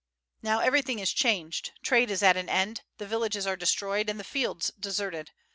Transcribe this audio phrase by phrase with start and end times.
[0.41, 4.23] Now everything is changed; trade is at an end, the villages are destroyed, and the
[4.23, 5.29] fields deserted.